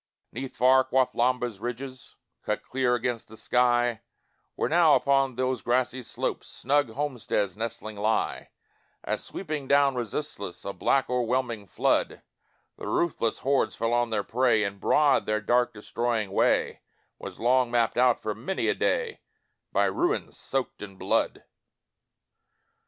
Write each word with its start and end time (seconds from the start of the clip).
'Neath 0.31 0.57
far 0.57 0.83
Quathlamba's 0.83 1.59
ridges 1.59 2.15
Cut 2.43 2.63
clear 2.63 2.95
against 2.95 3.27
the 3.27 3.37
sky, 3.37 4.01
Where 4.55 4.67
now, 4.67 4.95
upon 4.95 5.35
those 5.35 5.61
grassy 5.61 6.01
slopes, 6.01 6.47
Snug 6.47 6.89
homesteads 6.89 7.55
nestling 7.55 7.97
lie; 7.97 8.49
As 9.03 9.23
sweeping 9.23 9.67
down 9.67 9.93
resistless, 9.93 10.65
A 10.65 10.73
black 10.73 11.07
o'erwhelming 11.07 11.67
flood, 11.67 12.23
The 12.77 12.87
ruthless 12.87 13.37
hordes 13.45 13.75
fell 13.75 13.93
on 13.93 14.09
their 14.09 14.23
prey, 14.23 14.63
And 14.63 14.79
broad 14.79 15.27
their 15.27 15.39
dark 15.39 15.71
destroying 15.71 16.31
way 16.31 16.81
Was 17.19 17.39
long 17.39 17.69
mapped 17.69 17.95
out, 17.95 18.19
for 18.19 18.33
many 18.33 18.69
a 18.69 18.73
day, 18.73 19.19
By 19.71 19.85
ruins 19.85 20.35
soaked 20.35 20.81
in 20.81 20.95
blood. 20.95 21.43